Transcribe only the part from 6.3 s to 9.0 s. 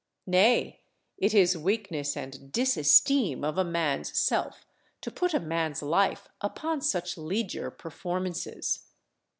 upon such liedger performances.